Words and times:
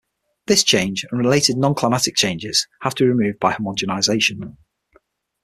This 0.47 0.63
change, 0.63 1.05
and 1.11 1.19
related 1.19 1.57
non-climatic 1.57 2.15
changes, 2.15 2.67
have 2.81 2.95
to 2.95 3.03
be 3.03 3.07
removed 3.09 3.37
by 3.39 3.53
homogenization. 3.53 4.57